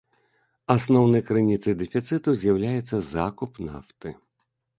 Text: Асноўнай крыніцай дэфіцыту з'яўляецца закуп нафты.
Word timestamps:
Асноўнай 0.75 1.21
крыніцай 1.27 1.73
дэфіцыту 1.81 2.29
з'яўляецца 2.41 2.95
закуп 3.13 3.51
нафты. 3.69 4.09